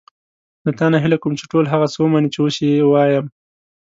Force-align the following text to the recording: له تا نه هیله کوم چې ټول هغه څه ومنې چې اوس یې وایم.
له 0.65 0.71
تا 0.77 0.85
نه 0.93 0.97
هیله 1.03 1.17
کوم 1.21 1.33
چې 1.39 1.45
ټول 1.51 1.65
هغه 1.73 1.87
څه 1.93 1.97
ومنې 2.01 2.29
چې 2.33 2.39
اوس 2.43 2.55
یې 2.65 2.87
وایم. 2.91 3.25